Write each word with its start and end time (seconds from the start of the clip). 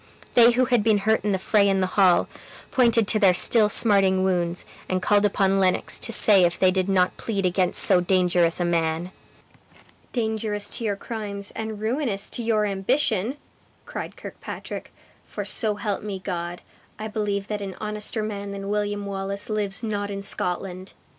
They 0.33 0.53
who 0.53 0.65
had 0.65 0.81
been 0.83 0.97
hurt 0.97 1.23
in 1.23 1.31
the 1.31 1.37
fray 1.37 1.69
in 1.69 1.79
the 1.79 1.85
hall, 1.93 2.27
pointed 2.71 3.07
to 3.07 3.19
their 3.19 3.35
still 3.35 3.69
smarting 3.69 4.23
wounds, 4.23 4.65
and 4.89 4.99
called 4.99 5.25
upon 5.25 5.59
Lennox 5.59 5.99
to 5.99 6.11
say 6.11 6.43
if 6.43 6.57
they 6.57 6.71
did 6.71 6.89
not 6.89 7.15
plead 7.17 7.45
against 7.45 7.83
so 7.83 8.01
dangerous 8.01 8.59
a 8.59 8.65
man? 8.65 9.11
"Dangerous 10.11 10.71
to 10.71 10.83
your 10.83 10.95
crimes, 10.95 11.51
and 11.55 11.79
ruinous 11.79 12.31
to 12.31 12.41
your 12.41 12.65
ambition!" 12.65 13.37
cried 13.85 14.17
Kirkpatrick; 14.17 14.91
"for 15.23 15.45
so 15.45 15.75
help 15.75 16.01
me 16.01 16.17
God, 16.17 16.61
I 16.97 17.07
believe 17.07 17.47
that 17.49 17.61
an 17.61 17.75
honester 17.79 18.23
man 18.23 18.53
than 18.53 18.69
William 18.69 19.05
Wallace 19.05 19.51
lives 19.51 19.83
not 19.83 20.09
in 20.09 20.23
Scotland! 20.23 20.93